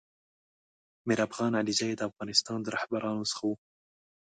[1.07, 3.51] میر افغان علیزی دافغانستان د رهبرانو څخه و